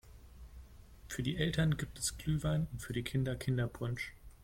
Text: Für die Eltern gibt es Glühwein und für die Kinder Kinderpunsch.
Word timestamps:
Für 1.09 1.21
die 1.21 1.37
Eltern 1.37 1.77
gibt 1.77 1.99
es 1.99 2.17
Glühwein 2.17 2.65
und 2.71 2.81
für 2.81 2.91
die 2.91 3.03
Kinder 3.03 3.35
Kinderpunsch. 3.35 4.15